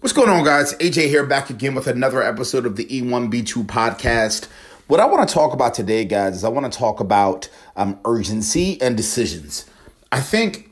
What's 0.00 0.14
going 0.14 0.30
on, 0.30 0.44
guys? 0.44 0.72
AJ 0.76 1.08
here, 1.08 1.26
back 1.26 1.50
again 1.50 1.74
with 1.74 1.86
another 1.86 2.22
episode 2.22 2.64
of 2.64 2.76
the 2.76 2.86
E1B2 2.86 3.66
podcast. 3.66 4.46
What 4.86 4.98
I 4.98 5.04
want 5.04 5.28
to 5.28 5.34
talk 5.34 5.52
about 5.52 5.74
today, 5.74 6.06
guys, 6.06 6.36
is 6.36 6.42
I 6.42 6.48
want 6.48 6.72
to 6.72 6.78
talk 6.78 7.00
about 7.00 7.50
um, 7.76 8.00
urgency 8.06 8.80
and 8.80 8.96
decisions. 8.96 9.66
I 10.10 10.20
think 10.20 10.70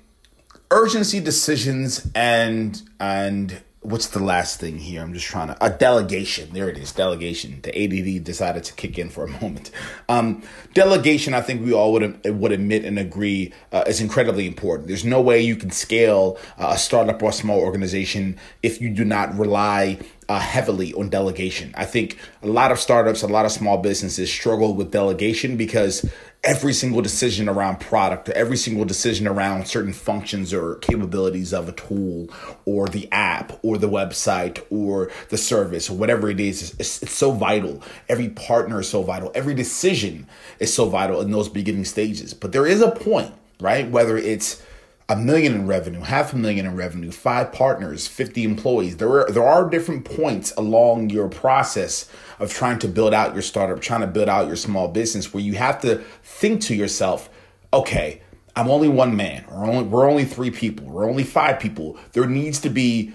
urgency, 0.71 1.21
decisions, 1.21 2.11
and 2.15 2.81
and 2.99 3.61
what's 3.81 4.09
the 4.09 4.23
last 4.23 4.59
thing 4.61 4.79
here? 4.79 5.03
I'm 5.03 5.15
just 5.15 5.27
trying 5.27 5.49
to 5.49 5.65
a 5.65 5.71
delegation. 5.71 6.53
There 6.53 6.69
it 6.69 6.77
is, 6.79 6.93
delegation. 6.93 7.61
The 7.63 7.71
ADD 7.77 8.25
decided 8.25 8.65
to 8.65 8.75
kick 8.75 8.99
in 8.99 9.09
for 9.09 9.25
a 9.25 9.29
moment. 9.43 9.71
Um, 10.09 10.43
delegation, 10.75 11.35
I 11.35 11.41
think 11.41 11.65
we 11.65 11.73
all 11.73 11.93
would 11.93 12.27
would 12.27 12.53
admit 12.53 12.85
and 12.85 12.99
agree 12.99 13.53
uh, 13.73 13.85
is 13.87 14.01
incredibly 14.01 14.47
important. 14.47 14.89
There's 14.89 15.05
no 15.05 15.21
way 15.21 15.41
you 15.41 15.57
can 15.57 15.71
scale 15.71 16.39
uh, 16.59 16.71
a 16.75 16.79
startup 16.79 17.23
or 17.23 17.31
a 17.31 17.33
small 17.33 17.61
organization 17.61 18.39
if 18.63 18.81
you 18.81 18.91
do 18.91 19.05
not 19.05 19.37
rely 19.39 19.99
uh, 20.29 20.41
heavily 20.41 20.93
on 20.95 21.09
delegation. 21.09 21.73
I 21.77 21.85
think 21.85 22.19
a 22.43 22.49
lot 22.49 22.71
of 22.71 22.79
startups, 22.79 23.23
a 23.23 23.29
lot 23.29 23.47
of 23.47 23.53
small 23.53 23.79
businesses 23.79 24.31
struggle 24.31 24.75
with 24.75 24.91
delegation 24.91 25.57
because 25.57 26.09
every 26.49 26.73
single 26.73 27.03
decision 27.03 27.47
around 27.47 27.79
product 27.79 28.27
or 28.27 28.33
every 28.33 28.57
single 28.57 28.87
decision 28.87 29.29
around 29.29 29.69
certain 29.69 29.93
functions 29.93 30.55
or 30.55 30.77
capabilities 30.77 31.53
of 31.53 31.69
a 31.69 31.73
tool 31.73 32.27
or 32.65 32.89
the 32.89 33.07
app 33.13 33.53
or 33.63 33.77
the 33.77 33.87
website 33.87 34.65
or 34.71 35.11
the 35.29 35.37
service 35.37 35.91
or 35.91 35.99
whatever 35.99 36.31
it 36.31 36.41
is, 36.41 36.75
it's, 36.79 37.03
it's 37.03 37.13
so 37.13 37.33
vital. 37.33 37.83
Every 38.09 38.31
partner 38.31 38.81
is 38.81 38.89
so 38.89 39.03
vital. 39.03 39.31
Every 39.35 39.53
decision 39.53 40.27
is 40.59 40.73
so 40.73 40.89
vital 40.89 41.21
in 41.21 41.33
those 41.33 41.51
beginning 41.51 41.85
stages. 41.85 42.33
But 42.33 42.53
there 42.53 42.67
is 42.67 42.81
a 42.81 42.93
point, 42.93 43.35
right? 43.61 43.87
Whether 43.91 44.17
it's 44.17 44.63
a 45.11 45.17
million 45.17 45.55
in 45.55 45.67
revenue, 45.67 46.01
half 46.01 46.35
a 46.35 46.37
million 46.37 46.67
in 46.67 46.77
revenue, 46.77 47.11
five 47.11 47.51
partners, 47.51 48.07
50 48.07 48.45
employees. 48.45 48.99
There 48.99 49.09
are, 49.21 49.31
there 49.31 49.47
are 49.47 49.69
different 49.69 50.05
points 50.05 50.53
along 50.57 51.09
your 51.11 51.29
process 51.29 52.11
of 52.39 52.53
trying 52.53 52.79
to 52.81 52.89
build 52.89 53.15
out 53.15 53.33
your 53.33 53.43
startup, 53.43 53.81
trying 53.81 54.03
to 54.03 54.07
build 54.07 54.29
out 54.29 54.47
your 54.47 54.57
small 54.57 54.89
business 54.89 55.33
where 55.33 55.43
you 55.43 55.55
have 55.55 55.81
to 55.81 56.05
think 56.23 56.61
to 56.63 56.75
yourself, 56.75 57.31
okay, 57.73 58.21
I'm 58.55 58.69
only 58.69 58.89
one 58.89 59.17
man, 59.17 59.47
or 59.51 59.65
only, 59.65 59.85
we're 59.85 60.09
only 60.09 60.25
three 60.27 60.51
people, 60.51 60.87
we're 60.87 61.09
only 61.09 61.25
five 61.25 61.59
people. 61.59 61.97
There 62.13 62.27
needs 62.27 62.61
to 62.61 62.69
be 62.69 63.15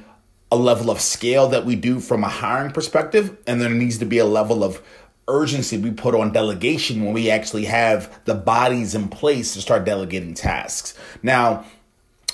a 0.51 0.55
level 0.55 0.89
of 0.89 0.99
scale 0.99 1.47
that 1.49 1.65
we 1.65 1.75
do 1.75 1.99
from 1.99 2.23
a 2.23 2.29
hiring 2.29 2.71
perspective, 2.71 3.37
and 3.45 3.61
there 3.61 3.69
needs 3.69 3.99
to 3.99 4.05
be 4.05 4.17
a 4.17 4.25
level 4.25 4.63
of 4.63 4.81
urgency 5.27 5.77
we 5.77 5.91
put 5.91 6.15
on 6.15 6.31
delegation 6.31 7.03
when 7.03 7.13
we 7.13 7.29
actually 7.29 7.65
have 7.65 8.19
the 8.25 8.35
bodies 8.35 8.95
in 8.95 9.07
place 9.07 9.53
to 9.53 9.61
start 9.61 9.85
delegating 9.85 10.33
tasks. 10.33 10.97
Now, 11.21 11.65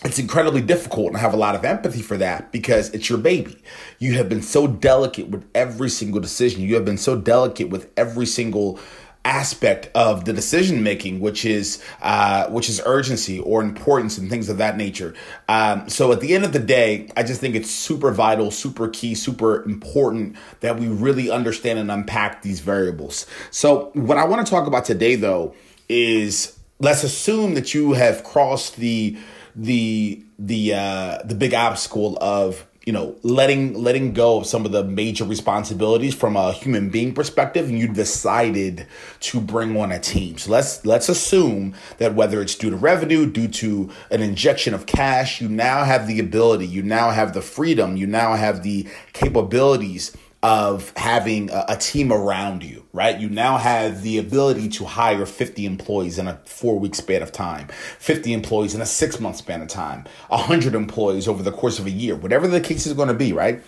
it's 0.03 0.19
incredibly 0.19 0.61
difficult 0.61 1.07
and 1.07 1.17
I 1.17 1.19
have 1.19 1.33
a 1.33 1.37
lot 1.37 1.55
of 1.55 1.65
empathy 1.65 2.01
for 2.01 2.17
that 2.17 2.51
because 2.51 2.89
it's 2.91 3.09
your 3.09 3.17
baby. 3.17 3.61
You 3.97 4.13
have 4.15 4.29
been 4.29 4.41
so 4.41 4.65
delicate 4.65 5.27
with 5.27 5.45
every 5.53 5.89
single 5.89 6.21
decision. 6.21 6.61
You 6.61 6.75
have 6.75 6.85
been 6.85 6.97
so 6.97 7.17
delicate 7.17 7.69
with 7.69 7.89
every 7.97 8.25
single 8.25 8.79
aspect 9.25 9.89
of 9.95 10.23
the 10.23 10.31
decision 10.31 10.81
making, 10.81 11.19
which 11.19 11.43
is 11.43 11.83
uh, 12.01 12.47
which 12.47 12.69
is 12.69 12.81
urgency 12.85 13.39
or 13.39 13.61
importance 13.61 14.17
and 14.17 14.29
things 14.29 14.47
of 14.47 14.57
that 14.57 14.77
nature. 14.77 15.13
Um, 15.49 15.89
so 15.89 16.11
at 16.13 16.21
the 16.21 16.33
end 16.33 16.45
of 16.45 16.53
the 16.53 16.59
day, 16.59 17.09
I 17.17 17.23
just 17.23 17.41
think 17.41 17.55
it's 17.55 17.69
super 17.69 18.11
vital, 18.11 18.51
super 18.51 18.87
key, 18.87 19.15
super 19.15 19.63
important 19.63 20.37
that 20.61 20.79
we 20.79 20.87
really 20.87 21.29
understand 21.29 21.77
and 21.79 21.91
unpack 21.91 22.41
these 22.41 22.61
variables. 22.61 23.25
So 23.51 23.91
what 23.93 24.17
I 24.17 24.25
want 24.25 24.45
to 24.45 24.49
talk 24.49 24.67
about 24.67 24.85
today, 24.85 25.15
though, 25.15 25.53
is 25.89 26.57
let's 26.79 27.03
assume 27.03 27.55
that 27.55 27.73
you 27.73 27.93
have 27.93 28.23
crossed 28.23 28.77
the 28.77 29.17
the 29.59 30.23
the 30.37 30.73
uh, 30.73 31.17
the 31.23 31.35
big 31.35 31.53
obstacle 31.53 32.17
of 32.21 32.65
you 32.85 32.93
know 32.93 33.15
letting 33.23 33.73
letting 33.73 34.13
go 34.13 34.37
of 34.37 34.45
some 34.45 34.65
of 34.65 34.71
the 34.71 34.83
major 34.83 35.25
responsibilities 35.25 36.15
from 36.15 36.37
a 36.37 36.53
human 36.53 36.89
being 36.89 37.13
perspective 37.13 37.67
and 37.67 37.77
you 37.77 37.87
decided 37.87 38.87
to 39.19 39.41
bring 39.41 39.77
on 39.77 39.91
a 39.91 39.99
team. 39.99 40.37
So 40.37 40.51
let's 40.51 40.85
let's 40.85 41.09
assume 41.09 41.75
that 41.97 42.15
whether 42.15 42.41
it's 42.41 42.55
due 42.55 42.69
to 42.69 42.77
revenue 42.77 43.29
due 43.29 43.49
to 43.49 43.91
an 44.09 44.21
injection 44.21 44.73
of 44.73 44.85
cash 44.85 45.41
you 45.41 45.49
now 45.49 45.83
have 45.83 46.07
the 46.07 46.19
ability 46.19 46.65
you 46.65 46.81
now 46.81 47.11
have 47.11 47.33
the 47.33 47.41
freedom 47.41 47.97
you 47.97 48.07
now 48.07 48.35
have 48.35 48.63
the 48.63 48.87
capabilities 49.13 50.15
of 50.41 50.93
having 50.95 51.49
a, 51.49 51.65
a, 51.69 51.77
team 51.77 52.13
around 52.13 52.63
you, 52.63 52.78
right? 52.91 53.19
You 53.19 53.29
now 53.29 53.57
have 53.57 54.01
the 54.01 54.17
ability 54.17 54.69
to 54.69 54.85
hire 54.85 55.25
50 55.25 55.65
employees 55.65 56.17
in 56.17 56.27
a 56.27 56.39
four 56.45 56.79
week 56.79 56.95
span 56.95 57.21
of 57.21 57.31
time, 57.31 57.67
50 57.99 58.33
employees 58.33 58.73
in 58.75 58.81
a 58.81 58.85
six 58.85 59.19
month 59.19 59.37
span 59.37 59.61
of 59.61 59.67
time, 59.67 60.05
100 60.29 60.75
employees 60.75 61.27
over 61.27 61.43
the 61.43 61.51
course 61.51 61.79
of 61.79 61.85
a 61.85 61.91
year, 61.91 62.15
whatever 62.15 62.47
the 62.47 62.61
case 62.61 62.85
is 62.85 62.93
going 62.93 63.07
to 63.09 63.13
be, 63.13 63.33
right? 63.33 63.61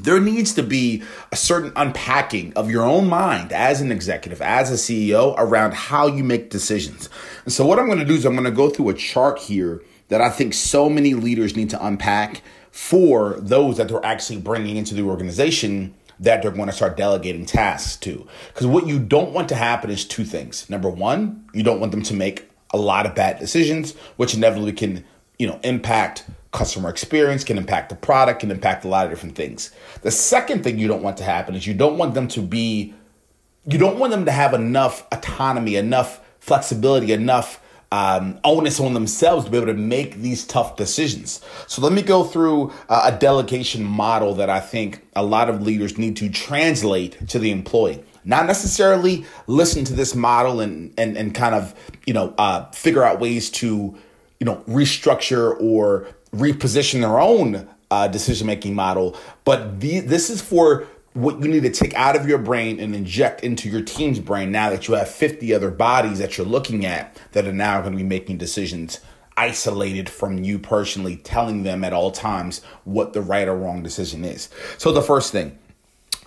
There 0.00 0.20
needs 0.20 0.54
to 0.54 0.62
be 0.62 1.02
a 1.32 1.36
certain 1.36 1.72
unpacking 1.74 2.52
of 2.54 2.70
your 2.70 2.84
own 2.84 3.08
mind 3.08 3.52
as 3.52 3.80
an 3.80 3.90
executive, 3.90 4.40
as 4.40 4.70
a 4.70 4.74
CEO, 4.74 5.34
around 5.36 5.74
how 5.74 6.06
you 6.06 6.22
make 6.22 6.50
decisions. 6.50 7.08
And 7.44 7.52
so, 7.52 7.66
what 7.66 7.80
I'm 7.80 7.86
going 7.86 7.98
to 7.98 8.04
do 8.04 8.14
is 8.14 8.24
I'm 8.24 8.34
going 8.34 8.44
to 8.44 8.52
go 8.52 8.70
through 8.70 8.90
a 8.90 8.94
chart 8.94 9.40
here 9.40 9.82
that 10.06 10.20
I 10.20 10.30
think 10.30 10.54
so 10.54 10.88
many 10.88 11.14
leaders 11.14 11.56
need 11.56 11.70
to 11.70 11.84
unpack 11.84 12.42
for 12.70 13.40
those 13.40 13.76
that 13.78 13.88
they're 13.88 14.04
actually 14.06 14.40
bringing 14.40 14.76
into 14.76 14.94
the 14.94 15.02
organization 15.02 15.94
that 16.20 16.42
they're 16.42 16.50
going 16.50 16.68
to 16.68 16.72
start 16.72 16.96
delegating 16.96 17.46
tasks 17.46 17.96
to. 17.96 18.26
Because 18.48 18.66
what 18.66 18.86
you 18.86 18.98
don't 18.98 19.32
want 19.32 19.48
to 19.50 19.54
happen 19.54 19.90
is 19.90 20.04
two 20.04 20.24
things. 20.24 20.68
Number 20.68 20.90
one, 20.90 21.48
you 21.52 21.62
don't 21.62 21.80
want 21.80 21.92
them 21.92 22.02
to 22.02 22.14
make 22.14 22.50
a 22.72 22.76
lot 22.76 23.06
of 23.06 23.14
bad 23.14 23.38
decisions, 23.38 23.94
which 24.16 24.34
inevitably 24.34 24.72
can, 24.72 25.04
you 25.38 25.46
know, 25.46 25.60
impact 25.62 26.24
customer 26.52 26.88
experience, 26.88 27.44
can 27.44 27.58
impact 27.58 27.88
the 27.88 27.94
product, 27.94 28.40
can 28.40 28.50
impact 28.50 28.84
a 28.84 28.88
lot 28.88 29.06
of 29.06 29.12
different 29.12 29.36
things. 29.36 29.70
The 30.02 30.10
second 30.10 30.64
thing 30.64 30.78
you 30.78 30.88
don't 30.88 31.02
want 31.02 31.16
to 31.18 31.24
happen 31.24 31.54
is 31.54 31.66
you 31.66 31.74
don't 31.74 31.98
want 31.98 32.14
them 32.14 32.28
to 32.28 32.40
be, 32.40 32.94
you 33.66 33.78
don't 33.78 33.98
want 33.98 34.10
them 34.10 34.24
to 34.24 34.32
have 34.32 34.54
enough 34.54 35.06
autonomy, 35.12 35.76
enough 35.76 36.20
flexibility, 36.40 37.12
enough 37.12 37.60
um, 37.90 38.38
onus 38.44 38.80
on 38.80 38.94
themselves 38.94 39.46
to 39.46 39.50
be 39.50 39.56
able 39.56 39.68
to 39.68 39.74
make 39.74 40.16
these 40.16 40.44
tough 40.44 40.76
decisions. 40.76 41.40
So 41.66 41.80
let 41.80 41.92
me 41.92 42.02
go 42.02 42.24
through 42.24 42.72
uh, 42.88 43.10
a 43.12 43.18
delegation 43.18 43.84
model 43.84 44.34
that 44.34 44.50
I 44.50 44.60
think 44.60 45.06
a 45.16 45.22
lot 45.22 45.48
of 45.48 45.62
leaders 45.62 45.96
need 45.96 46.16
to 46.18 46.28
translate 46.28 47.28
to 47.28 47.38
the 47.38 47.50
employee. 47.50 48.04
Not 48.24 48.46
necessarily 48.46 49.24
listen 49.46 49.84
to 49.84 49.94
this 49.94 50.14
model 50.14 50.60
and 50.60 50.92
and 50.98 51.16
and 51.16 51.34
kind 51.34 51.54
of 51.54 51.74
you 52.04 52.12
know 52.12 52.34
uh, 52.36 52.70
figure 52.72 53.02
out 53.02 53.20
ways 53.20 53.48
to 53.52 53.96
you 54.38 54.44
know 54.44 54.56
restructure 54.68 55.56
or 55.60 56.06
reposition 56.34 57.00
their 57.00 57.18
own 57.18 57.66
uh, 57.90 58.06
decision 58.08 58.46
making 58.46 58.74
model, 58.74 59.16
but 59.44 59.80
the, 59.80 60.00
this 60.00 60.28
is 60.28 60.42
for 60.42 60.86
what 61.18 61.42
you 61.42 61.48
need 61.48 61.64
to 61.64 61.70
take 61.70 61.92
out 61.94 62.14
of 62.14 62.28
your 62.28 62.38
brain 62.38 62.78
and 62.78 62.94
inject 62.94 63.42
into 63.42 63.68
your 63.68 63.82
team's 63.82 64.20
brain 64.20 64.52
now 64.52 64.70
that 64.70 64.86
you 64.86 64.94
have 64.94 65.08
50 65.08 65.52
other 65.52 65.68
bodies 65.68 66.20
that 66.20 66.38
you're 66.38 66.46
looking 66.46 66.86
at 66.86 67.20
that 67.32 67.44
are 67.44 67.52
now 67.52 67.80
going 67.80 67.92
to 67.92 67.96
be 67.96 68.04
making 68.04 68.38
decisions 68.38 69.00
isolated 69.36 70.08
from 70.08 70.44
you 70.44 70.60
personally, 70.60 71.16
telling 71.16 71.64
them 71.64 71.82
at 71.82 71.92
all 71.92 72.12
times 72.12 72.62
what 72.84 73.14
the 73.14 73.20
right 73.20 73.48
or 73.48 73.56
wrong 73.56 73.82
decision 73.82 74.24
is. 74.24 74.48
So, 74.78 74.92
the 74.92 75.02
first 75.02 75.32
thing, 75.32 75.58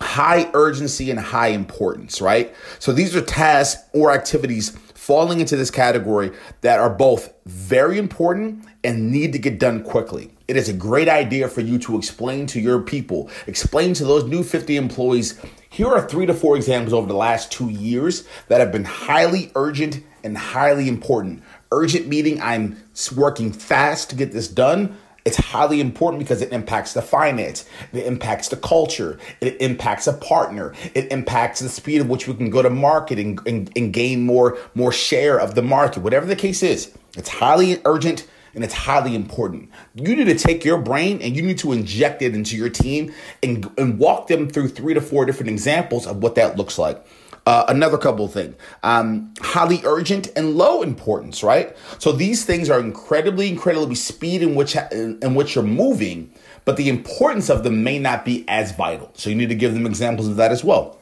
high 0.00 0.50
urgency 0.52 1.10
and 1.10 1.18
high 1.18 1.48
importance, 1.48 2.20
right? 2.20 2.54
So, 2.78 2.92
these 2.92 3.16
are 3.16 3.22
tasks 3.22 3.82
or 3.94 4.12
activities 4.12 4.70
falling 4.94 5.40
into 5.40 5.56
this 5.56 5.70
category 5.70 6.32
that 6.60 6.78
are 6.78 6.90
both 6.90 7.32
very 7.46 7.96
important 7.96 8.66
and 8.84 9.10
need 9.10 9.32
to 9.32 9.38
get 9.38 9.58
done 9.58 9.82
quickly. 9.82 10.34
It 10.52 10.58
is 10.58 10.68
a 10.68 10.74
great 10.74 11.08
idea 11.08 11.48
for 11.48 11.62
you 11.62 11.78
to 11.78 11.96
explain 11.96 12.46
to 12.48 12.60
your 12.60 12.82
people, 12.82 13.30
explain 13.46 13.94
to 13.94 14.04
those 14.04 14.24
new 14.24 14.42
50 14.42 14.76
employees. 14.76 15.40
Here 15.70 15.88
are 15.88 16.06
three 16.06 16.26
to 16.26 16.34
four 16.34 16.56
examples 16.56 16.92
over 16.92 17.06
the 17.06 17.16
last 17.16 17.50
two 17.50 17.70
years 17.70 18.28
that 18.48 18.60
have 18.60 18.70
been 18.70 18.84
highly 18.84 19.50
urgent 19.54 20.04
and 20.22 20.36
highly 20.36 20.88
important. 20.88 21.42
Urgent 21.70 22.06
meeting, 22.06 22.38
I'm 22.42 22.76
working 23.16 23.50
fast 23.50 24.10
to 24.10 24.16
get 24.16 24.32
this 24.32 24.46
done. 24.46 24.94
It's 25.24 25.38
highly 25.38 25.80
important 25.80 26.22
because 26.22 26.42
it 26.42 26.52
impacts 26.52 26.92
the 26.92 27.00
finance, 27.00 27.64
it 27.94 28.04
impacts 28.04 28.48
the 28.48 28.56
culture, 28.56 29.18
it 29.40 29.58
impacts 29.58 30.06
a 30.06 30.12
partner, 30.12 30.74
it 30.92 31.10
impacts 31.10 31.60
the 31.60 31.70
speed 31.70 32.02
of 32.02 32.10
which 32.10 32.28
we 32.28 32.34
can 32.34 32.50
go 32.50 32.60
to 32.60 32.68
market 32.68 33.18
and, 33.18 33.40
and, 33.46 33.72
and 33.74 33.94
gain 33.94 34.26
more, 34.26 34.58
more 34.74 34.92
share 34.92 35.40
of 35.40 35.54
the 35.54 35.62
market. 35.62 36.02
Whatever 36.02 36.26
the 36.26 36.36
case 36.36 36.62
is, 36.62 36.92
it's 37.16 37.30
highly 37.30 37.80
urgent 37.86 38.26
and 38.54 38.64
it's 38.64 38.74
highly 38.74 39.14
important. 39.14 39.70
You 39.94 40.14
need 40.14 40.26
to 40.26 40.38
take 40.38 40.64
your 40.64 40.78
brain 40.78 41.20
and 41.22 41.34
you 41.34 41.42
need 41.42 41.58
to 41.58 41.72
inject 41.72 42.22
it 42.22 42.34
into 42.34 42.56
your 42.56 42.68
team 42.68 43.12
and, 43.42 43.70
and 43.78 43.98
walk 43.98 44.26
them 44.28 44.48
through 44.48 44.68
three 44.68 44.94
to 44.94 45.00
four 45.00 45.24
different 45.24 45.50
examples 45.50 46.06
of 46.06 46.22
what 46.22 46.34
that 46.34 46.56
looks 46.56 46.78
like. 46.78 47.04
Uh, 47.44 47.64
another 47.66 47.98
couple 47.98 48.24
of 48.24 48.32
things 48.32 48.54
um, 48.84 49.34
highly 49.40 49.80
urgent 49.84 50.30
and 50.36 50.54
low 50.54 50.80
importance 50.80 51.42
right 51.42 51.76
so 51.98 52.12
these 52.12 52.44
things 52.44 52.70
are 52.70 52.78
incredibly 52.78 53.48
incredibly 53.48 53.96
speed 53.96 54.42
in 54.42 54.54
which 54.54 54.76
in 54.92 55.34
which 55.34 55.56
you're 55.56 55.64
moving 55.64 56.32
but 56.64 56.76
the 56.76 56.88
importance 56.88 57.50
of 57.50 57.64
them 57.64 57.82
may 57.82 57.98
not 57.98 58.24
be 58.24 58.44
as 58.46 58.70
vital 58.70 59.10
so 59.14 59.28
you 59.28 59.34
need 59.34 59.48
to 59.48 59.56
give 59.56 59.74
them 59.74 59.86
examples 59.86 60.28
of 60.28 60.36
that 60.36 60.52
as 60.52 60.62
well 60.62 61.00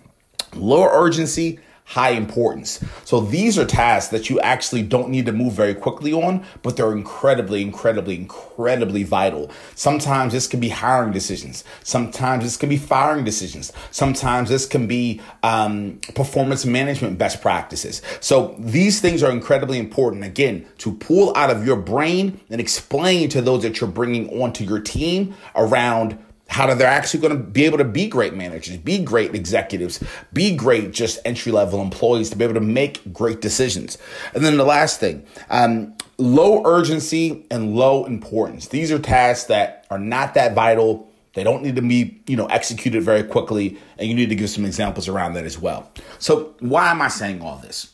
lower 0.54 0.88
urgency 0.90 1.60
high 1.90 2.10
importance. 2.10 2.78
So 3.04 3.20
these 3.20 3.58
are 3.58 3.64
tasks 3.64 4.12
that 4.12 4.30
you 4.30 4.38
actually 4.38 4.82
don't 4.82 5.08
need 5.08 5.26
to 5.26 5.32
move 5.32 5.54
very 5.54 5.74
quickly 5.74 6.12
on, 6.12 6.44
but 6.62 6.76
they're 6.76 6.92
incredibly, 6.92 7.62
incredibly, 7.62 8.14
incredibly 8.14 9.02
vital. 9.02 9.50
Sometimes 9.74 10.32
this 10.32 10.46
can 10.46 10.60
be 10.60 10.68
hiring 10.68 11.10
decisions. 11.10 11.64
Sometimes 11.82 12.44
this 12.44 12.56
can 12.56 12.68
be 12.68 12.76
firing 12.76 13.24
decisions. 13.24 13.72
Sometimes 13.90 14.50
this 14.50 14.66
can 14.66 14.86
be 14.86 15.20
um, 15.42 15.98
performance 16.14 16.64
management 16.64 17.18
best 17.18 17.42
practices. 17.42 18.02
So 18.20 18.54
these 18.60 19.00
things 19.00 19.24
are 19.24 19.32
incredibly 19.32 19.80
important, 19.80 20.22
again, 20.22 20.66
to 20.78 20.94
pull 20.94 21.36
out 21.36 21.50
of 21.50 21.66
your 21.66 21.76
brain 21.76 22.38
and 22.50 22.60
explain 22.60 23.28
to 23.30 23.42
those 23.42 23.64
that 23.64 23.80
you're 23.80 23.90
bringing 23.90 24.40
onto 24.40 24.62
your 24.62 24.78
team 24.78 25.34
around 25.56 26.16
how 26.50 26.66
do 26.66 26.74
they're 26.74 26.88
actually 26.88 27.20
going 27.20 27.36
to 27.36 27.42
be 27.42 27.64
able 27.64 27.78
to 27.78 27.84
be 27.84 28.08
great 28.08 28.34
managers, 28.34 28.76
be 28.76 28.98
great 29.02 29.34
executives, 29.36 30.02
be 30.32 30.54
great 30.54 30.90
just 30.90 31.20
entry 31.24 31.52
level 31.52 31.80
employees 31.80 32.28
to 32.28 32.36
be 32.36 32.42
able 32.42 32.54
to 32.54 32.60
make 32.60 33.12
great 33.12 33.40
decisions. 33.40 33.96
And 34.34 34.44
then 34.44 34.56
the 34.56 34.64
last 34.64 34.98
thing, 34.98 35.24
um, 35.48 35.94
low 36.18 36.62
urgency 36.66 37.46
and 37.52 37.76
low 37.76 38.04
importance. 38.04 38.66
These 38.66 38.90
are 38.90 38.98
tasks 38.98 39.46
that 39.46 39.86
are 39.90 39.98
not 39.98 40.34
that 40.34 40.52
vital. 40.54 41.08
They 41.34 41.44
don't 41.44 41.62
need 41.62 41.76
to 41.76 41.82
be, 41.82 42.20
you 42.26 42.36
know, 42.36 42.46
executed 42.46 43.04
very 43.04 43.22
quickly, 43.22 43.78
and 43.96 44.08
you 44.08 44.14
need 44.14 44.28
to 44.30 44.34
give 44.34 44.50
some 44.50 44.64
examples 44.64 45.06
around 45.06 45.34
that 45.34 45.44
as 45.44 45.56
well. 45.56 45.88
So, 46.18 46.56
why 46.58 46.90
am 46.90 47.00
I 47.00 47.08
saying 47.08 47.42
all 47.42 47.58
this? 47.58 47.92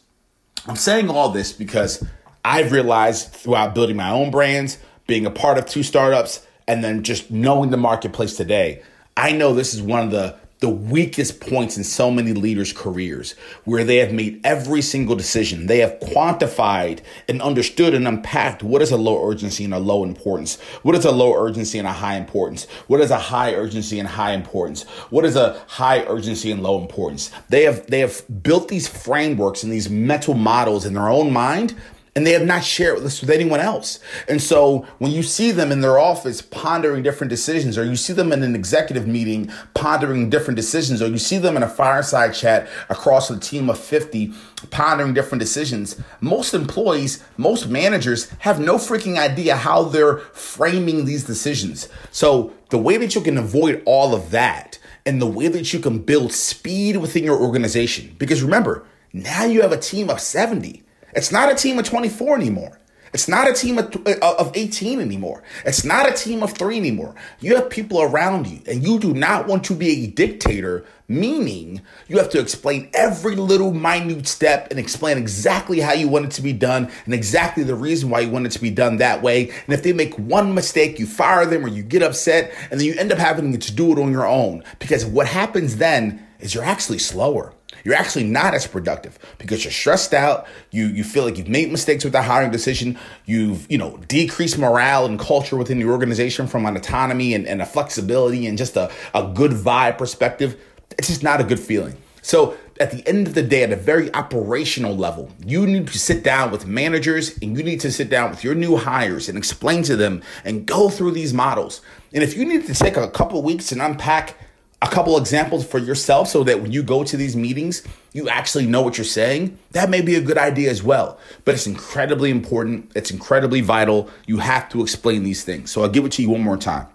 I'm 0.67 0.77
saying 0.77 1.11
all 1.11 1.29
this 1.29 1.53
because 1.53 2.03
I've 2.43 2.73
realized 2.73 3.33
throughout 3.33 3.75
building 3.75 3.97
my 3.97 4.11
own 4.11 4.31
brands, 4.31 4.79
being 5.07 5.27
a 5.27 5.31
part 5.31 5.59
of 5.59 5.67
two 5.67 5.83
startups, 5.83 6.46
and 6.69 6.83
then 6.83 7.03
just 7.03 7.31
knowing 7.31 7.71
the 7.71 7.77
marketplace 7.77 8.37
today, 8.37 8.83
I 9.17 9.33
know 9.33 9.55
this 9.55 9.75
is 9.75 9.83
one 9.83 10.05
of 10.05 10.11
the 10.11 10.37
the 10.61 10.69
weakest 10.71 11.41
points 11.41 11.77
in 11.77 11.85
so 11.85 12.11
many 12.11 12.33
leaders' 12.33 12.73
careers 12.73 13.33
where 13.65 13.85
they 13.85 13.97
have 13.97 14.13
made 14.13 14.41
every 14.43 14.81
single 14.81 15.15
decision. 15.15 15.67
They 15.67 15.79
have 15.81 16.01
quantified 16.01 17.01
and 17.29 17.43
understood 17.43 17.93
and 17.93 18.09
unpacked 18.09 18.63
what 18.63 18.81
is 18.81 18.91
a 18.91 18.97
low 18.97 19.29
urgency 19.29 19.65
and 19.65 19.75
a 19.75 19.79
low 19.79 20.03
importance. 20.03 20.59
What 20.83 20.95
is 20.95 21.05
a 21.05 21.13
low 21.13 21.35
urgency 21.35 21.79
and 21.79 21.87
a 21.87 21.93
high 21.93 22.17
importance? 22.17 22.65
What 22.87 23.01
is 23.01 23.11
a 23.11 23.19
high 23.19 23.53
urgency 23.53 23.99
and 23.99 24.09
high 24.09 24.33
importance? 24.33 24.85
What 25.11 25.27
is 25.27 25.37
a 25.37 25.63
high 25.67 26.05
urgency 26.05 26.51
and 26.51 26.63
low 26.63 26.81
importance? 26.81 27.31
They 27.51 27.65
have 27.65 27.87
they 27.89 28.01
have 28.01 28.23
built 28.43 28.69
these 28.69 28.89
frameworks 28.89 29.63
and 29.63 29.71
these 29.71 29.91
mental 29.91 30.35
models 30.35 30.87
in 30.87 30.95
their 30.95 31.11
own 31.11 31.33
mind 31.33 31.75
and 32.17 32.27
they 32.27 32.33
have 32.33 32.47
not 32.47 32.65
shared 32.65 33.03
this 33.03 33.21
with 33.21 33.29
anyone 33.29 33.61
else. 33.61 34.01
And 34.27 34.41
so 34.41 34.87
when 34.99 35.13
you 35.13 35.23
see 35.23 35.51
them 35.51 35.71
in 35.71 35.83
their 35.83 35.99
office 35.99 36.41
pondering 36.41 37.03
different 37.03 37.29
decisions, 37.29 37.77
or 37.77 37.85
you 37.85 37.95
see 37.95 38.15
them 38.15 38.33
in 38.33 38.43
an 38.43 38.55
executive 38.55 39.07
meeting 39.07 39.53
pondering 39.75 40.31
different 40.31 40.57
decisions, 40.57 41.03
or 41.03 41.09
you 41.09 41.19
see 41.19 41.37
them 41.37 41.59
in 41.59 41.63
a 41.63 41.69
fireside 41.69 42.33
chat 42.33 42.69
across 42.89 43.31
a 43.31 43.39
team 43.39 43.69
of 43.69 43.79
50 43.79 44.33
pondering 44.71 45.13
different 45.13 45.41
decisions, 45.41 46.01
most 46.23 46.55
employees, 46.55 47.23
most 47.37 47.69
managers 47.69 48.31
have 48.39 48.59
no 48.59 48.77
freaking 48.77 49.19
idea 49.19 49.55
how 49.55 49.83
they're 49.83 50.17
framing 50.33 51.05
these 51.05 51.25
decisions. 51.25 51.87
So 52.11 52.55
the 52.71 52.79
way 52.79 52.97
that 52.97 53.15
you 53.15 53.21
can 53.21 53.37
avoid 53.37 53.83
all 53.85 54.15
of 54.15 54.31
that 54.31 54.79
and 55.05 55.21
the 55.21 55.27
way 55.27 55.49
that 55.49 55.71
you 55.75 55.81
can 55.81 55.99
build 55.99 56.33
speed 56.33 56.97
within 56.97 57.25
your 57.25 57.39
organization, 57.39 58.17
because 58.19 58.43
remember, 58.43 58.87
now 59.13 59.45
you 59.45 59.61
have 59.61 59.73
a 59.73 59.79
team 59.79 60.09
of 60.09 60.19
70 60.19 60.83
it's 61.17 61.33
not 61.33 61.51
a 61.51 61.55
team 61.55 61.79
of 61.79 61.87
24 61.87 62.37
anymore. 62.37 62.79
It's 63.15 63.29
not 63.29 63.49
a 63.49 63.55
team 63.55 63.79
of, 63.79 63.97
uh, 64.07 64.35
of 64.39 64.53
18 64.55 65.01
anymore. 65.01 65.43
It's 65.65 65.85
not 65.85 66.07
a 66.07 66.13
team 66.13 66.43
of 66.43 66.53
three 66.53 66.77
anymore. 66.77 67.15
You 67.41 67.57
have 67.57 67.71
people 67.71 68.03
around 68.03 68.47
you, 68.47 68.61
and 68.67 68.87
you 68.87 68.99
do 68.99 69.15
not 69.15 69.47
want 69.47 69.65
to 69.65 69.75
be 69.75 70.05
a 70.05 70.07
dictator, 70.09 70.85
meaning 71.09 71.81
you 72.09 72.19
have 72.19 72.29
to 72.31 72.41
explain 72.41 72.91
every 72.93 73.35
little 73.35 73.73
minute 73.73 74.27
step 74.27 74.69
and 74.71 74.79
explain 74.79 75.17
exactly 75.17 75.81
how 75.81 75.95
you 75.95 76.09
want 76.09 76.27
it 76.27 76.31
to 76.33 76.43
be 76.43 76.53
done 76.53 76.91
and 77.07 77.15
exactly 77.15 77.63
the 77.63 77.75
reason 77.75 78.11
why 78.11 78.21
you 78.21 78.29
want 78.29 78.45
it 78.45 78.53
to 78.53 78.61
be 78.61 78.71
done 78.71 78.99
that 78.99 79.23
way. 79.23 79.49
And 79.49 79.73
if 79.73 79.83
they 79.83 79.95
make 79.95 80.19
one 80.19 80.55
mistake, 80.55 80.99
you 80.99 81.07
fire 81.07 81.47
them 81.47 81.65
or 81.65 81.69
you 81.69 81.83
get 81.83 82.03
upset, 82.03 82.53
and 82.71 82.79
then 82.79 82.87
you 82.87 82.95
end 82.99 83.13
up 83.13 83.19
having 83.19 83.57
to 83.57 83.73
do 83.73 83.93
it 83.93 83.99
on 83.99 84.13
your 84.13 84.27
own. 84.27 84.63
Because 84.79 85.07
what 85.07 85.27
happens 85.27 85.77
then 85.77 86.27
is 86.41 86.55
you're 86.55 86.65
actually 86.65 86.99
slower 86.99 87.55
you're 87.85 87.95
actually 87.95 88.25
not 88.25 88.55
as 88.55 88.67
productive 88.67 89.19
because 89.39 89.65
you're 89.65 89.73
stressed 89.73 90.15
out. 90.15 90.47
You 90.71 90.87
you 90.87 91.05
feel 91.05 91.25
like 91.25 91.39
you've 91.39 91.49
made 91.49 91.71
mistakes 91.71 92.05
with 92.05 92.13
the 92.13 92.23
hiring 92.23 92.51
decision. 92.51 92.99
You've 93.25 93.71
you 93.71 93.79
know 93.79 93.97
decreased 94.09 94.59
morale 94.59 95.07
and 95.07 95.19
culture 95.19 95.57
within 95.57 95.81
your 95.81 95.93
organization 95.93 96.47
from 96.47 96.67
an 96.67 96.77
autonomy 96.77 97.35
and, 97.35 97.47
and 97.47 97.63
a 97.63 97.67
flexibility 97.67 98.47
and 98.47 98.59
just 98.59 98.77
a, 98.77 98.91
a 99.15 99.33
good 99.35 99.53
vibe 99.53 99.99
perspective. 99.99 100.61
It's 100.99 101.09
just 101.09 101.23
not 101.23 101.41
a 101.41 101.45
good 101.45 101.61
feeling. 101.61 101.97
So 102.23 102.57
at 102.81 102.91
the 102.91 103.07
end 103.07 103.27
of 103.27 103.35
the 103.35 103.43
day, 103.43 103.63
at 103.63 103.73
a 103.73 103.77
very 103.77 104.13
operational 104.15 104.97
level, 104.97 105.31
you 105.45 105.67
need 105.67 105.87
to 105.89 105.99
sit 105.99 106.23
down 106.23 106.51
with 106.51 106.67
managers 106.67 107.39
and 107.41 107.57
you 107.57 107.63
need 107.63 107.81
to 107.81 107.93
sit 107.93 108.11
down 108.11 108.31
with 108.31 108.43
your 108.43 108.55
new 108.55 108.77
hires 108.77 109.29
and 109.29 109.39
explain 109.39 109.83
to 109.85 109.97
them 109.97 110.23
and 110.45 110.67
go 110.67 110.89
through 110.89 111.13
these 111.13 111.33
models. 111.33 111.81
And 112.13 112.23
if 112.23 112.37
you 112.37 112.45
need 112.45 112.67
to 112.67 112.75
take 112.75 112.97
a 112.97 113.09
couple 113.09 113.43
weeks 113.43 113.73
and 113.73 113.81
unpack 113.81 114.35
a 114.83 114.89
couple 114.89 115.17
examples 115.17 115.67
for 115.67 115.79
yourself 115.79 116.29
so 116.29 116.45
that 116.45 116.61
when 116.61 116.71
you 116.71 116.83
go 116.83 117.03
to 117.03 117.17
these 117.17 117.35
meetings, 117.35 117.83
you 118.13 118.29
actually 118.29 118.67
know 118.67 118.83
what 118.83 118.99
you're 118.99 119.05
saying, 119.05 119.59
that 119.71 119.89
may 119.89 120.03
be 120.03 120.17
a 120.17 120.21
good 120.21 120.39
idea 120.39 120.71
as 120.71 120.83
well. 120.83 121.19
But 121.45 121.55
it's 121.55 121.67
incredibly 121.67 122.31
important, 122.31 122.93
it's 122.95 123.11
incredibly 123.11 123.63
vital. 123.63 124.11
You 124.27 124.39
have 124.39 124.69
to 124.71 124.83
explain 124.83 125.23
these 125.23 125.45
things. 125.45 125.71
So 125.71 125.83
I'll 125.83 125.89
give 125.89 126.05
it 126.05 126.13
to 126.13 126.23
you 126.23 126.31
one 126.31 126.43
more 126.43 126.59
time. 126.59 126.89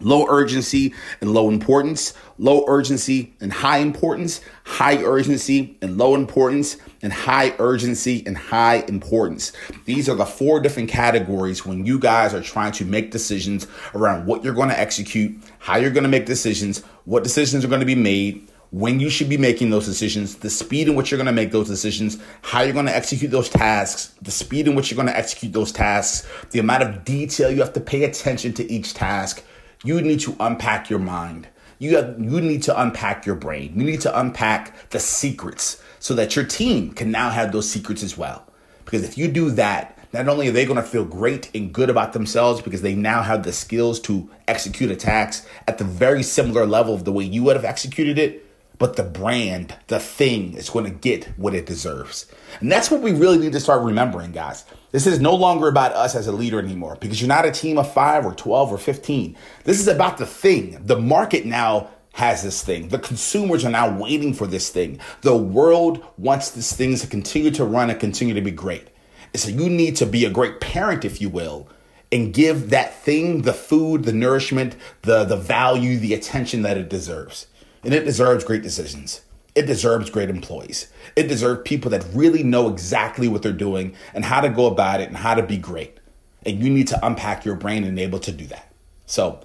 Low 0.00 0.26
urgency 0.28 0.94
and 1.20 1.34
low 1.34 1.48
importance, 1.48 2.14
low 2.38 2.64
urgency 2.68 3.34
and 3.40 3.52
high 3.52 3.78
importance, 3.78 4.40
high 4.62 5.02
urgency 5.02 5.76
and 5.82 5.98
low 5.98 6.14
importance, 6.14 6.76
and 7.02 7.12
high 7.12 7.52
urgency 7.58 8.22
and 8.24 8.38
high 8.38 8.84
importance. 8.86 9.52
These 9.86 10.08
are 10.08 10.14
the 10.14 10.24
four 10.24 10.60
different 10.60 10.88
categories 10.88 11.66
when 11.66 11.84
you 11.84 11.98
guys 11.98 12.32
are 12.32 12.42
trying 12.42 12.70
to 12.72 12.84
make 12.84 13.10
decisions 13.10 13.66
around 13.92 14.26
what 14.26 14.44
you're 14.44 14.54
going 14.54 14.68
to 14.68 14.78
execute, 14.78 15.36
how 15.58 15.78
you're 15.78 15.90
going 15.90 16.04
to 16.04 16.08
make 16.08 16.26
decisions, 16.26 16.84
what 17.08 17.24
decisions 17.24 17.64
are 17.64 17.68
going 17.68 17.80
to 17.80 17.86
be 17.86 17.94
made, 17.94 18.46
when 18.70 19.00
you 19.00 19.08
should 19.08 19.30
be 19.30 19.38
making 19.38 19.70
those 19.70 19.86
decisions, 19.86 20.36
the 20.36 20.50
speed 20.50 20.88
in 20.88 20.94
which 20.94 21.10
you're 21.10 21.16
going 21.16 21.24
to 21.24 21.32
make 21.32 21.52
those 21.52 21.66
decisions, 21.66 22.18
how 22.42 22.60
you're 22.60 22.74
going 22.74 22.84
to 22.84 22.94
execute 22.94 23.30
those 23.30 23.48
tasks, 23.48 24.14
the 24.20 24.30
speed 24.30 24.68
in 24.68 24.74
which 24.74 24.90
you're 24.90 24.96
going 24.96 25.08
to 25.08 25.16
execute 25.16 25.54
those 25.54 25.72
tasks, 25.72 26.28
the 26.50 26.58
amount 26.58 26.82
of 26.82 27.06
detail 27.06 27.50
you 27.50 27.60
have 27.60 27.72
to 27.72 27.80
pay 27.80 28.04
attention 28.04 28.52
to 28.52 28.70
each 28.70 28.92
task. 28.92 29.42
You 29.84 29.98
need 30.02 30.20
to 30.20 30.36
unpack 30.38 30.90
your 30.90 30.98
mind. 30.98 31.48
You 31.78 31.96
have 31.96 32.20
you 32.20 32.42
need 32.42 32.62
to 32.64 32.78
unpack 32.78 33.24
your 33.24 33.36
brain. 33.36 33.72
You 33.74 33.84
need 33.84 34.02
to 34.02 34.20
unpack 34.20 34.90
the 34.90 35.00
secrets 35.00 35.82
so 36.00 36.14
that 36.16 36.36
your 36.36 36.44
team 36.44 36.92
can 36.92 37.10
now 37.10 37.30
have 37.30 37.52
those 37.52 37.70
secrets 37.70 38.02
as 38.02 38.18
well. 38.18 38.44
Because 38.84 39.02
if 39.02 39.16
you 39.16 39.28
do 39.28 39.50
that, 39.52 39.97
not 40.12 40.28
only 40.28 40.48
are 40.48 40.52
they 40.52 40.64
going 40.64 40.76
to 40.76 40.82
feel 40.82 41.04
great 41.04 41.50
and 41.54 41.72
good 41.72 41.90
about 41.90 42.12
themselves 42.12 42.62
because 42.62 42.82
they 42.82 42.94
now 42.94 43.22
have 43.22 43.42
the 43.42 43.52
skills 43.52 44.00
to 44.00 44.28
execute 44.46 44.90
attacks 44.90 45.46
at 45.66 45.78
the 45.78 45.84
very 45.84 46.22
similar 46.22 46.66
level 46.66 46.94
of 46.94 47.04
the 47.04 47.12
way 47.12 47.24
you 47.24 47.42
would 47.44 47.56
have 47.56 47.64
executed 47.64 48.18
it, 48.18 48.44
but 48.78 48.96
the 48.96 49.02
brand, 49.02 49.74
the 49.88 49.98
thing 49.98 50.54
is 50.54 50.70
going 50.70 50.84
to 50.84 50.90
get 50.90 51.24
what 51.36 51.54
it 51.54 51.66
deserves. 51.66 52.26
And 52.60 52.70
that's 52.70 52.90
what 52.90 53.00
we 53.00 53.12
really 53.12 53.38
need 53.38 53.52
to 53.52 53.60
start 53.60 53.82
remembering, 53.82 54.32
guys. 54.32 54.64
This 54.92 55.06
is 55.06 55.20
no 55.20 55.34
longer 55.34 55.68
about 55.68 55.92
us 55.92 56.14
as 56.14 56.28
a 56.28 56.32
leader 56.32 56.58
anymore 56.58 56.96
because 57.00 57.20
you're 57.20 57.28
not 57.28 57.44
a 57.44 57.50
team 57.50 57.76
of 57.76 57.92
five 57.92 58.24
or 58.24 58.34
12 58.34 58.72
or 58.72 58.78
15. 58.78 59.36
This 59.64 59.80
is 59.80 59.88
about 59.88 60.18
the 60.18 60.26
thing. 60.26 60.80
The 60.86 60.98
market 60.98 61.44
now 61.44 61.90
has 62.12 62.42
this 62.42 62.62
thing. 62.62 62.88
The 62.88 62.98
consumers 62.98 63.64
are 63.64 63.70
now 63.70 63.96
waiting 63.96 64.32
for 64.32 64.46
this 64.46 64.70
thing. 64.70 64.98
The 65.20 65.36
world 65.36 66.04
wants 66.16 66.50
this 66.50 66.72
thing 66.72 66.96
to 66.96 67.06
continue 67.06 67.50
to 67.52 67.64
run 67.64 67.90
and 67.90 68.00
continue 68.00 68.34
to 68.34 68.40
be 68.40 68.50
great. 68.50 68.88
And 69.32 69.40
so 69.40 69.50
you 69.50 69.68
need 69.68 69.96
to 69.96 70.06
be 70.06 70.24
a 70.24 70.30
great 70.30 70.60
parent, 70.60 71.04
if 71.04 71.20
you 71.20 71.28
will, 71.28 71.68
and 72.10 72.32
give 72.32 72.70
that 72.70 72.94
thing 73.02 73.42
the 73.42 73.52
food, 73.52 74.04
the 74.04 74.12
nourishment, 74.12 74.76
the, 75.02 75.24
the 75.24 75.36
value, 75.36 75.98
the 75.98 76.14
attention 76.14 76.62
that 76.62 76.76
it 76.76 76.88
deserves. 76.88 77.46
And 77.84 77.94
it 77.94 78.04
deserves 78.04 78.44
great 78.44 78.62
decisions. 78.62 79.22
It 79.54 79.66
deserves 79.66 80.10
great 80.10 80.30
employees. 80.30 80.90
It 81.16 81.28
deserves 81.28 81.62
people 81.64 81.90
that 81.90 82.06
really 82.12 82.42
know 82.42 82.68
exactly 82.68 83.28
what 83.28 83.42
they're 83.42 83.52
doing 83.52 83.94
and 84.14 84.24
how 84.24 84.40
to 84.40 84.48
go 84.48 84.66
about 84.66 85.00
it 85.00 85.08
and 85.08 85.16
how 85.16 85.34
to 85.34 85.42
be 85.42 85.56
great. 85.56 85.98
And 86.46 86.62
you 86.62 86.70
need 86.70 86.88
to 86.88 87.06
unpack 87.06 87.44
your 87.44 87.56
brain 87.56 87.84
and 87.84 87.98
able 87.98 88.20
to 88.20 88.32
do 88.32 88.46
that. 88.46 88.72
So, 89.06 89.40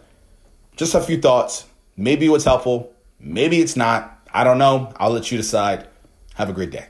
just 0.76 0.96
a 0.96 1.02
few 1.02 1.20
thoughts. 1.20 1.66
Maybe 1.98 2.26
it 2.26 2.30
was 2.30 2.46
helpful. 2.46 2.94
Maybe 3.20 3.60
it's 3.60 3.76
not. 3.76 4.28
I 4.34 4.44
don't 4.44 4.58
know. 4.58 4.94
I'll 4.98 5.12
let 5.12 5.32
you 5.32 5.38
decide. 5.38 5.88
Have 6.36 6.50
a 6.50 6.54
great 6.54 6.72
day. 6.72 6.88